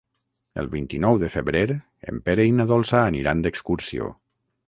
[0.61, 1.61] El vint-i-nou de febrer
[2.13, 4.09] en Pere i na Dolça aniran d'excursió.